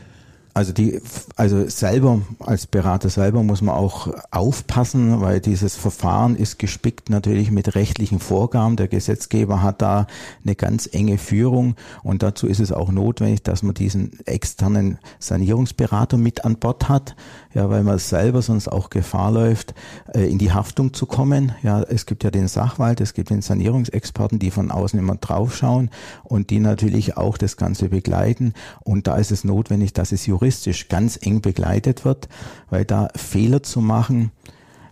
Also 0.55 0.71
die, 0.71 1.01
also 1.35 1.67
selber, 1.67 2.21
als 2.39 2.67
Berater 2.67 3.09
selber 3.09 3.41
muss 3.41 3.63
man 3.63 3.73
auch 3.73 4.13
aufpassen, 4.29 5.19
weil 5.19 5.39
dieses 5.39 5.75
Verfahren 5.75 6.35
ist 6.35 6.59
gespickt 6.59 7.09
natürlich 7.09 7.49
mit 7.49 7.73
rechtlichen 7.73 8.19
Vorgaben. 8.19 8.75
Der 8.75 8.87
Gesetzgeber 8.87 9.63
hat 9.63 9.81
da 9.81 10.05
eine 10.43 10.53
ganz 10.53 10.87
enge 10.91 11.17
Führung 11.17 11.73
und 12.03 12.21
dazu 12.21 12.45
ist 12.45 12.59
es 12.59 12.71
auch 12.71 12.91
notwendig, 12.91 13.41
dass 13.41 13.63
man 13.63 13.73
diesen 13.73 14.19
externen 14.27 14.99
Sanierungsberater 15.17 16.17
mit 16.17 16.45
an 16.45 16.57
Bord 16.57 16.87
hat, 16.87 17.15
ja, 17.55 17.71
weil 17.71 17.83
man 17.83 17.97
selber 17.97 18.43
sonst 18.43 18.67
auch 18.67 18.91
Gefahr 18.91 19.31
läuft, 19.31 19.73
äh, 20.13 20.29
in 20.29 20.37
die 20.37 20.51
Haftung 20.51 20.93
zu 20.93 21.07
kommen. 21.07 21.53
Ja, 21.63 21.81
es 21.81 22.05
gibt 22.05 22.23
ja 22.23 22.29
den 22.29 22.47
Sachwalt, 22.47 23.01
es 23.01 23.15
gibt 23.15 23.31
den 23.31 23.41
Sanierungsexperten, 23.41 24.37
die 24.37 24.51
von 24.51 24.69
außen 24.69 24.99
immer 24.99 25.15
draufschauen 25.15 25.89
und 26.23 26.51
die 26.51 26.59
natürlich 26.59 27.17
auch 27.17 27.39
das 27.39 27.57
Ganze 27.57 27.89
begleiten 27.89 28.53
und 28.81 29.07
da 29.07 29.15
ist 29.15 29.31
es 29.31 29.43
notwendig, 29.43 29.93
dass 29.93 30.11
es 30.11 30.27
juristisch 30.27 30.42
ganz 30.89 31.19
eng 31.21 31.41
begleitet 31.41 32.05
wird, 32.05 32.27
weil 32.69 32.85
da 32.85 33.09
Fehler 33.15 33.63
zu 33.63 33.81
machen, 33.81 34.31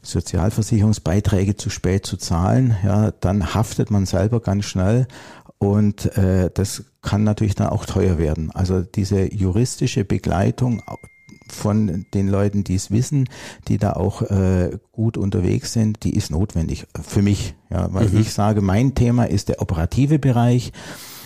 Sozialversicherungsbeiträge 0.03 1.55
zu 1.55 1.69
spät 1.69 2.05
zu 2.05 2.17
zahlen, 2.17 2.75
ja, 2.83 3.11
dann 3.11 3.53
haftet 3.53 3.91
man 3.91 4.05
selber 4.05 4.39
ganz 4.39 4.65
schnell 4.65 5.07
und 5.59 6.17
äh, 6.17 6.49
das 6.51 6.85
kann 7.03 7.23
natürlich 7.23 7.55
dann 7.55 7.67
auch 7.67 7.85
teuer 7.85 8.17
werden. 8.17 8.51
Also 8.51 8.81
diese 8.81 9.31
juristische 9.31 10.03
Begleitung 10.03 10.81
von 11.47 12.05
den 12.13 12.27
Leuten, 12.27 12.63
die 12.63 12.75
es 12.75 12.89
wissen, 12.91 13.29
die 13.67 13.77
da 13.77 13.93
auch 13.93 14.23
äh, 14.23 14.71
gut 14.91 15.17
unterwegs 15.17 15.73
sind, 15.73 16.03
die 16.03 16.15
ist 16.15 16.31
notwendig 16.31 16.87
für 17.01 17.21
mich. 17.21 17.55
Ja, 17.69 17.93
weil 17.93 18.09
mhm. 18.09 18.21
ich 18.21 18.33
sage, 18.33 18.61
mein 18.61 18.95
Thema 18.95 19.25
ist 19.25 19.49
der 19.49 19.61
operative 19.61 20.17
Bereich. 20.17 20.71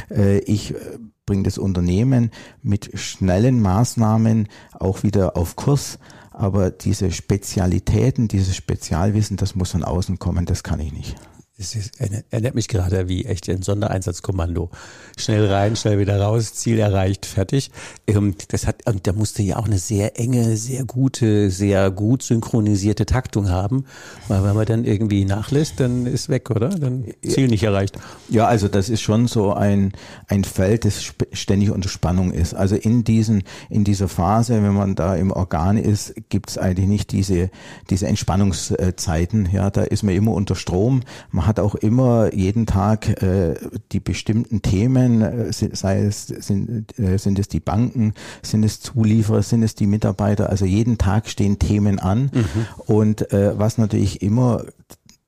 Äh, 0.09 0.39
ich 0.39 0.73
äh, 0.73 0.77
bringt 1.25 1.47
das 1.47 1.57
Unternehmen 1.57 2.31
mit 2.61 2.97
schnellen 2.99 3.61
Maßnahmen 3.61 4.47
auch 4.73 5.03
wieder 5.03 5.37
auf 5.37 5.55
Kurs. 5.55 5.99
Aber 6.31 6.69
diese 6.69 7.11
Spezialitäten, 7.11 8.27
dieses 8.27 8.55
Spezialwissen, 8.55 9.37
das 9.37 9.55
muss 9.55 9.71
von 9.71 9.83
außen 9.83 10.19
kommen, 10.19 10.45
das 10.45 10.63
kann 10.63 10.79
ich 10.79 10.91
nicht. 10.91 11.15
Es 11.57 11.73
ist, 11.73 12.01
erinnert 12.01 12.53
mich 12.53 12.67
gerade 12.67 13.07
wie 13.07 13.23
echt 13.23 13.49
ein 13.49 13.61
Sondereinsatzkommando. 13.61 14.71
Schnell 15.17 15.47
rein, 15.47 15.77
schnell 15.77 15.99
wieder 15.99 16.19
raus, 16.19 16.53
Ziel 16.53 16.79
erreicht, 16.79 17.25
fertig. 17.25 17.71
Ähm, 18.07 18.35
das 18.49 18.67
hat, 18.67 18.85
und 18.89 19.07
da 19.07 19.13
musste 19.13 19.41
ja 19.41 19.55
auch 19.55 19.65
eine 19.65 19.79
sehr 19.79 20.19
enge, 20.19 20.57
sehr 20.57 20.83
gute, 20.83 21.49
sehr 21.49 21.91
gut 21.91 22.23
synchronisierte 22.23 23.05
Taktung 23.05 23.49
haben. 23.49 23.85
Weil 24.27 24.43
wenn 24.43 24.53
man 24.53 24.65
dann 24.65 24.83
irgendwie 24.83 25.23
nachlässt, 25.23 25.79
dann 25.79 26.05
ist 26.07 26.27
weg, 26.27 26.51
oder? 26.51 26.67
Dann 26.67 27.05
Ziel 27.25 27.47
nicht 27.47 27.63
erreicht. 27.63 27.99
Ja, 28.27 28.47
also 28.47 28.67
das 28.67 28.89
ist 28.89 28.99
schon 28.99 29.27
so 29.27 29.53
ein, 29.53 29.93
ein 30.27 30.43
Feld, 30.43 30.83
das 30.83 31.13
ständig 31.31 31.71
unter 31.71 31.87
Spannung 31.87 32.33
ist. 32.33 32.53
Also 32.53 32.75
in 32.75 33.05
diesen, 33.05 33.43
in 33.69 33.85
dieser 33.85 34.09
Phase, 34.09 34.61
wenn 34.61 34.73
man 34.73 34.95
da 34.95 35.15
im 35.15 35.31
Organ 35.31 35.77
ist, 35.77 36.15
gibt 36.27 36.49
es 36.49 36.57
eigentlich 36.57 36.87
nicht 36.87 37.13
diese, 37.13 37.49
diese 37.89 38.07
Entspannungszeiten. 38.07 39.47
Ja, 39.53 39.69
da 39.69 39.83
ist 39.83 40.03
man 40.03 40.13
immer 40.15 40.33
unter 40.33 40.55
Strom. 40.55 40.99
Man 41.31 41.44
hat 41.47 41.59
auch 41.59 41.75
immer 41.75 42.33
jeden 42.33 42.65
Tag 42.65 43.21
äh, 43.21 43.55
die 43.91 43.99
bestimmten 43.99 44.61
Themen, 44.61 45.21
äh, 45.21 45.51
sei 45.51 46.01
es 46.01 46.27
sind, 46.27 46.97
äh, 46.99 47.17
sind 47.17 47.39
es 47.39 47.47
die 47.47 47.59
Banken, 47.59 48.13
sind 48.41 48.63
es 48.63 48.79
Zulieferer, 48.81 49.41
sind 49.41 49.63
es 49.63 49.75
die 49.75 49.87
Mitarbeiter. 49.87 50.49
Also 50.49 50.65
jeden 50.65 50.97
Tag 50.97 51.29
stehen 51.29 51.59
Themen 51.59 51.99
an. 51.99 52.31
Mhm. 52.33 52.65
Und 52.85 53.31
äh, 53.33 53.57
was 53.57 53.77
natürlich 53.77 54.21
immer 54.21 54.63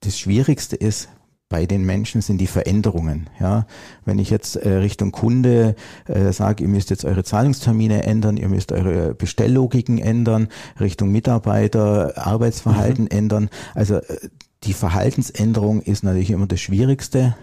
das 0.01 0.19
Schwierigste 0.19 0.75
ist, 0.75 1.09
bei 1.49 1.65
den 1.65 1.85
Menschen 1.85 2.21
sind 2.21 2.39
die 2.39 2.47
Veränderungen. 2.47 3.29
Ja, 3.39 3.67
wenn 4.03 4.19
ich 4.19 4.29
jetzt 4.29 4.57
äh, 4.57 4.69
Richtung 4.69 5.11
Kunde 5.11 5.75
äh, 6.05 6.33
sage, 6.33 6.63
ihr 6.63 6.69
müsst 6.69 6.89
jetzt 6.89 7.05
eure 7.05 7.23
Zahlungstermine 7.23 8.03
ändern, 8.03 8.35
ihr 8.37 8.49
müsst 8.49 8.71
eure 8.73 9.15
Bestelllogiken 9.15 9.97
ändern, 9.97 10.49
Richtung 10.79 11.11
Mitarbeiter 11.11 12.13
Arbeitsverhalten 12.17 13.05
mhm. 13.05 13.17
ändern. 13.17 13.49
Also 13.75 13.95
äh, 13.95 14.29
die 14.63 14.73
Verhaltensänderung 14.73 15.81
ist 15.81 16.03
natürlich 16.03 16.31
immer 16.31 16.47
das 16.47 16.59
Schwierigste 16.59 17.35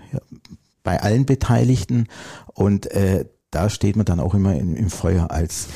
bei 0.82 1.00
allen 1.00 1.26
Beteiligten. 1.26 2.08
Und 2.52 2.90
äh, 2.90 3.26
da 3.50 3.70
steht 3.70 3.96
man 3.96 4.04
dann 4.04 4.20
auch 4.20 4.34
immer 4.34 4.54
im, 4.54 4.74
im 4.74 4.90
Feuer 4.90 5.30
als 5.30 5.68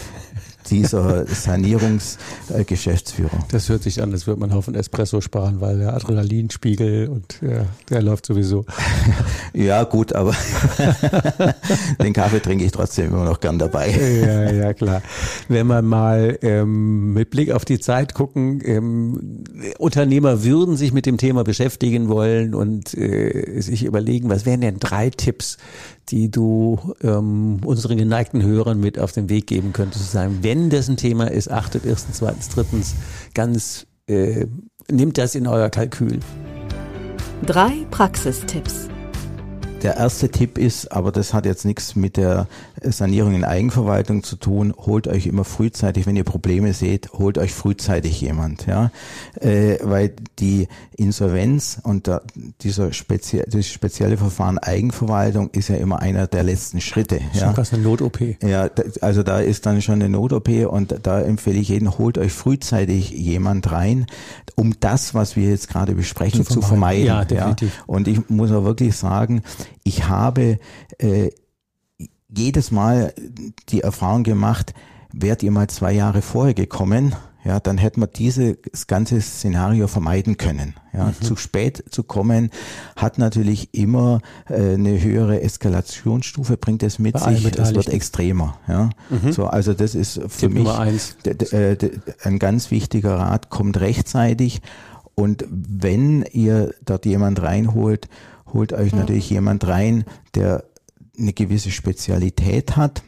dieser 0.70 1.26
Sanierungsgeschäftsführer. 1.26 3.46
Das 3.50 3.68
hört 3.68 3.82
sich 3.82 4.02
an, 4.02 4.12
als 4.12 4.26
würde 4.26 4.40
man 4.40 4.52
Haufen 4.52 4.74
Espresso 4.74 5.20
sparen, 5.20 5.60
weil 5.60 5.78
der 5.78 5.94
Adrenalinspiegel 5.94 7.08
und 7.08 7.40
ja, 7.42 7.66
der 7.90 8.02
läuft 8.02 8.26
sowieso. 8.26 8.64
ja, 9.52 9.84
gut, 9.84 10.12
aber 10.12 10.34
den 12.02 12.12
Kaffee 12.12 12.40
trinke 12.40 12.64
ich 12.64 12.72
trotzdem 12.72 13.12
immer 13.12 13.24
noch 13.24 13.40
gern 13.40 13.58
dabei. 13.58 13.90
ja, 13.90 14.52
ja, 14.52 14.74
klar. 14.74 15.02
Wenn 15.48 15.66
wir 15.66 15.82
mal 15.82 16.38
ähm, 16.42 17.14
mit 17.14 17.30
Blick 17.30 17.50
auf 17.50 17.64
die 17.64 17.80
Zeit 17.80 18.14
gucken, 18.14 18.60
ähm, 18.64 19.44
Unternehmer 19.78 20.44
würden 20.44 20.76
sich 20.76 20.92
mit 20.92 21.06
dem 21.06 21.16
Thema 21.16 21.44
beschäftigen 21.44 22.08
wollen 22.08 22.54
und 22.54 22.94
äh, 22.94 23.60
sich 23.60 23.84
überlegen, 23.84 24.28
was 24.28 24.46
wären 24.46 24.60
denn 24.60 24.78
drei 24.78 25.10
Tipps, 25.10 25.56
die 26.10 26.30
du 26.30 26.78
ähm, 27.02 27.60
unseren 27.64 27.96
geneigten 27.98 28.42
Hörern 28.42 28.80
mit 28.80 28.98
auf 28.98 29.12
den 29.12 29.28
Weg 29.28 29.46
geben 29.46 29.72
könntest, 29.72 30.04
zu 30.04 30.10
sagen, 30.10 30.38
wenn 30.42 30.70
das 30.70 30.88
ein 30.88 30.96
Thema 30.96 31.30
ist, 31.30 31.50
achtet 31.50 31.84
erstens, 31.84 32.18
zweitens, 32.18 32.48
drittens 32.48 32.94
ganz, 33.34 33.86
äh, 34.06 34.46
nimmt 34.90 35.18
das 35.18 35.34
in 35.34 35.46
euer 35.46 35.70
Kalkül. 35.70 36.20
Drei 37.44 37.86
Praxistipps. 37.90 38.88
Der 39.82 39.96
erste 39.96 40.28
Tipp 40.28 40.58
ist, 40.58 40.90
aber 40.90 41.12
das 41.12 41.32
hat 41.32 41.46
jetzt 41.46 41.64
nichts 41.64 41.94
mit 41.94 42.16
der 42.16 42.48
Sanierung 42.82 43.34
in 43.34 43.44
Eigenverwaltung 43.44 44.22
zu 44.22 44.36
tun, 44.36 44.74
holt 44.76 45.08
euch 45.08 45.26
immer 45.26 45.44
frühzeitig, 45.44 46.06
wenn 46.06 46.16
ihr 46.16 46.24
Probleme 46.24 46.72
seht, 46.72 47.12
holt 47.12 47.38
euch 47.38 47.52
frühzeitig 47.52 48.20
jemand, 48.20 48.66
ja, 48.66 48.90
äh, 49.40 49.78
weil 49.82 50.12
die 50.38 50.68
Insolvenz 50.96 51.80
und 51.82 52.08
da, 52.08 52.22
dieser 52.62 52.92
spezie 52.92 53.42
das 53.46 53.66
spezielle 53.66 54.16
Verfahren 54.16 54.58
Eigenverwaltung 54.58 55.50
ist 55.50 55.68
ja 55.68 55.76
immer 55.76 56.00
einer 56.00 56.26
der 56.26 56.42
letzten 56.42 56.80
Schritte. 56.80 57.20
Schon 57.32 57.40
ja. 57.40 57.52
fast 57.54 57.74
eine 57.74 57.82
Not-OP. 57.82 58.20
Ja, 58.42 58.68
also 59.00 59.22
da 59.22 59.40
ist 59.40 59.66
dann 59.66 59.82
schon 59.82 59.94
eine 59.94 60.08
Not-OP 60.08 60.48
und 60.68 60.94
da 61.02 61.20
empfehle 61.20 61.58
ich 61.58 61.68
jeden, 61.68 61.98
holt 61.98 62.18
euch 62.18 62.32
frühzeitig 62.32 63.10
jemand 63.10 63.70
rein, 63.70 64.06
um 64.54 64.74
das, 64.80 65.14
was 65.14 65.36
wir 65.36 65.48
jetzt 65.48 65.68
gerade 65.68 65.94
besprechen, 65.94 66.44
zu 66.44 66.60
vermeiden. 66.60 66.62
Zu 66.62 66.68
vermeiden 66.68 67.06
ja, 67.06 67.24
definitiv. 67.24 67.76
Ja. 67.76 67.84
Und 67.86 68.08
ich 68.08 68.28
muss 68.28 68.50
auch 68.50 68.64
wirklich 68.64 68.96
sagen, 68.96 69.42
ich 69.84 70.08
habe 70.08 70.58
äh, 70.98 71.30
jedes 72.28 72.70
Mal 72.70 73.12
die 73.68 73.80
Erfahrung 73.80 74.22
gemacht, 74.22 74.74
wärt 75.12 75.42
ihr 75.42 75.50
mal 75.50 75.68
zwei 75.68 75.92
Jahre 75.92 76.22
vorher 76.22 76.54
gekommen, 76.54 77.14
ja, 77.44 77.60
dann 77.60 77.78
hätten 77.78 78.00
wir 78.00 78.08
dieses 78.08 78.56
ganze 78.88 79.20
Szenario 79.20 79.86
vermeiden 79.86 80.36
können. 80.36 80.74
Ja, 80.92 81.06
mhm. 81.06 81.22
zu 81.22 81.36
spät 81.36 81.84
zu 81.88 82.02
kommen 82.02 82.50
hat 82.96 83.18
natürlich 83.18 83.72
immer 83.72 84.20
äh, 84.50 84.74
eine 84.74 85.00
höhere 85.00 85.40
Eskalationsstufe, 85.40 86.56
bringt 86.56 86.82
es 86.82 86.98
mit 86.98 87.14
Bei 87.14 87.34
sich, 87.34 87.58
es 87.58 87.74
wird 87.74 87.88
extremer. 87.88 88.58
Ja, 88.66 88.90
mhm. 89.08 89.32
so 89.32 89.46
also 89.46 89.72
das 89.72 89.94
ist 89.94 90.20
für 90.28 90.50
Tipp 90.50 90.54
mich 90.54 91.52
äh, 91.52 91.76
ein 92.22 92.38
ganz 92.38 92.70
wichtiger 92.70 93.14
Rat: 93.14 93.50
Kommt 93.50 93.80
rechtzeitig 93.80 94.60
und 95.14 95.46
wenn 95.48 96.22
ihr 96.22 96.74
dort 96.84 97.06
jemand 97.06 97.40
reinholt, 97.40 98.08
holt 98.52 98.72
euch 98.72 98.94
natürlich 98.94 99.30
jemand 99.30 99.66
rein, 99.66 100.04
der 100.34 100.64
eine 101.18 101.32
gewisse 101.32 101.70
Spezialität 101.70 102.76
hat 102.76 103.02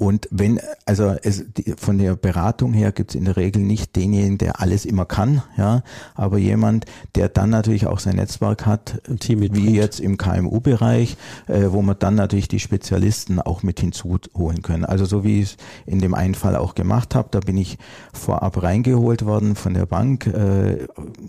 und 0.00 0.28
wenn, 0.30 0.58
also 0.86 1.14
es, 1.22 1.44
die, 1.58 1.74
von 1.76 1.98
der 1.98 2.16
Beratung 2.16 2.72
her 2.72 2.90
gibt 2.90 3.10
es 3.10 3.16
in 3.16 3.26
der 3.26 3.36
Regel 3.36 3.60
nicht 3.60 3.96
denjenigen, 3.96 4.38
der 4.38 4.58
alles 4.58 4.86
immer 4.86 5.04
kann, 5.04 5.42
ja, 5.58 5.82
aber 6.14 6.38
jemand, 6.38 6.86
der 7.16 7.28
dann 7.28 7.50
natürlich 7.50 7.86
auch 7.86 7.98
sein 7.98 8.16
Netzwerk 8.16 8.64
hat, 8.64 9.02
wie 9.06 9.76
jetzt 9.76 10.00
im 10.00 10.16
KMU-Bereich, 10.16 11.18
äh, 11.48 11.66
wo 11.68 11.82
man 11.82 11.96
dann 11.98 12.14
natürlich 12.14 12.48
die 12.48 12.60
Spezialisten 12.60 13.42
auch 13.42 13.62
mit 13.62 13.78
hinzuholen 13.80 14.62
können. 14.62 14.86
Also 14.86 15.04
so 15.04 15.22
wie 15.22 15.42
ich 15.42 15.50
es 15.50 15.56
in 15.84 15.98
dem 15.98 16.14
einen 16.14 16.34
Fall 16.34 16.56
auch 16.56 16.74
gemacht 16.74 17.14
habe, 17.14 17.28
da 17.30 17.40
bin 17.40 17.58
ich 17.58 17.76
vorab 18.14 18.62
reingeholt 18.62 19.26
worden 19.26 19.54
von 19.54 19.74
der 19.74 19.84
Bank 19.84 20.26
äh, 20.28 20.78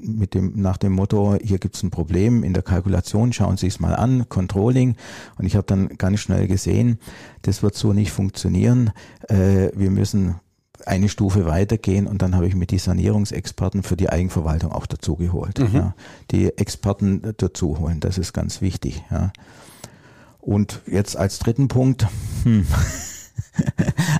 mit 0.02 0.34
dem 0.34 0.54
nach 0.62 0.78
dem 0.78 0.94
Motto: 0.94 1.36
Hier 1.44 1.58
gibt 1.58 1.76
es 1.76 1.84
ein 1.84 1.90
Problem 1.90 2.42
in 2.46 2.54
der 2.54 2.64
Kalkulation, 2.64 3.34
schauen 3.34 3.58
Sie 3.58 3.68
es 3.68 3.82
mal 3.82 3.96
an, 3.98 4.30
Controlling. 4.30 4.96
Und 5.38 5.46
ich 5.46 5.58
habe 5.58 5.68
dann 5.68 5.90
ganz 5.98 6.22
schnell 6.22 6.48
gesehen, 6.48 7.00
das 7.42 7.64
wird 7.64 7.76
so 7.76 7.92
nicht 7.92 8.12
funktionieren. 8.12 8.61
Äh, 9.28 9.70
wir 9.76 9.92
müssen 9.92 10.36
eine 10.86 11.10
Stufe 11.10 11.46
weitergehen 11.46 12.08
und 12.08 12.22
dann 12.22 12.36
habe 12.36 12.48
ich 12.48 12.56
mir 12.56 12.66
die 12.66 12.80
Sanierungsexperten 12.80 13.84
für 13.84 13.96
die 13.96 14.10
Eigenverwaltung 14.10 14.72
auch 14.72 14.88
dazu 14.88 15.16
geholt. 15.16 15.60
Mhm. 15.60 15.76
Ja. 15.76 15.96
Die 16.32 16.58
Experten 16.58 17.34
dazu 17.38 17.80
holen, 17.80 18.00
das 18.00 18.18
ist 18.18 18.34
ganz 18.34 18.62
wichtig. 18.62 19.04
Ja. 19.12 19.32
Und 20.40 20.82
jetzt 20.88 21.18
als 21.18 21.40
dritten 21.40 21.68
Punkt, 21.68 22.08
hm. 22.44 22.66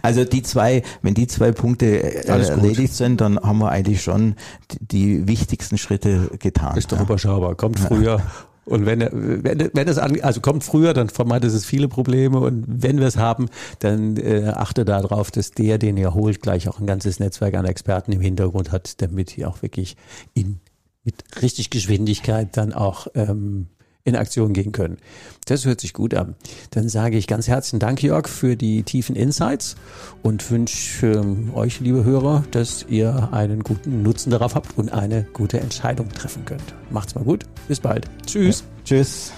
Also 0.02 0.26
die 0.26 0.42
zwei, 0.44 0.84
wenn 1.02 1.14
die 1.14 1.28
zwei 1.28 1.52
Punkte 1.52 1.86
äh, 1.86 2.28
erledigt 2.28 2.94
sind, 2.94 3.22
dann 3.22 3.40
haben 3.40 3.60
wir 3.60 3.70
eigentlich 3.70 4.02
schon 4.02 4.36
die, 4.72 4.86
die 4.86 5.28
wichtigsten 5.28 5.78
Schritte 5.78 6.32
getan. 6.40 6.78
Ist 6.78 6.92
doch 6.92 6.98
ja. 6.98 7.04
überschaubar. 7.04 7.56
Kommt 7.56 7.80
früher 7.80 8.22
und 8.66 8.86
wenn, 8.86 9.00
wenn, 9.02 9.70
wenn 9.74 9.88
es 9.88 9.98
an, 9.98 10.20
also 10.22 10.40
kommt 10.40 10.64
früher, 10.64 10.94
dann 10.94 11.10
vermeidet 11.10 11.52
es 11.52 11.66
viele 11.66 11.88
Probleme. 11.88 12.40
Und 12.40 12.66
wenn 12.68 13.00
wir 13.00 13.08
es 13.08 13.18
haben, 13.18 13.48
dann 13.80 14.18
äh, 14.18 14.52
achte 14.56 14.86
darauf, 14.86 15.32
dass 15.32 15.52
der, 15.52 15.78
den 15.78 15.98
ihr 15.98 16.14
holt, 16.14 16.42
gleich 16.42 16.70
auch 16.70 16.80
ein 16.80 16.86
ganzes 16.86 17.20
Netzwerk 17.20 17.56
an 17.56 17.66
Experten 17.66 18.12
im 18.12 18.22
Hintergrund 18.22 18.72
hat, 18.72 19.02
damit 19.02 19.38
ihr 19.38 19.50
auch 19.50 19.62
wirklich 19.64 19.98
in, 20.34 20.60
mit 21.04 21.24
richtig 21.42 21.72
Geschwindigkeit 21.72 22.56
dann 22.56 22.72
auch 22.72 23.08
ähm, 23.16 23.68
in 24.04 24.16
Aktion 24.16 24.54
gehen 24.54 24.72
können. 24.72 24.98
Das 25.46 25.66
hört 25.66 25.82
sich 25.82 25.94
gut 25.94 26.14
an. 26.14 26.36
Dann 26.72 26.90
sage 26.90 27.18
ich 27.18 27.28
ganz 27.28 27.48
herzlichen 27.48 27.80
Dank, 27.80 28.02
Jörg, 28.02 28.28
für 28.28 28.56
die 28.56 28.84
tiefen 28.84 29.16
Insights 29.16 29.76
und 30.24 30.50
wünsche 30.52 31.08
ähm, 31.08 31.54
euch, 31.54 31.80
liebe 31.80 32.04
Hörer, 32.04 32.44
dass 32.52 32.86
ihr 32.88 33.30
einen 33.32 33.64
guten 33.64 34.04
Nutzen 34.04 34.32
darauf 34.32 34.56
habt 34.56 34.78
und 34.78 34.92
eine 34.92 35.26
gute 35.34 35.60
Entscheidung 35.60 36.10
treffen 36.10 36.46
könnt. 36.46 36.76
Macht's 36.90 37.16
mal 37.16 37.24
gut. 37.24 37.46
Bis 37.68 37.80
bald. 37.80 38.06
Tschüss. 38.26 38.62
Ja, 38.62 38.66
tschüss. 38.86 39.32